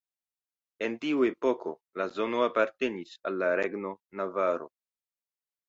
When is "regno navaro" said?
3.63-4.73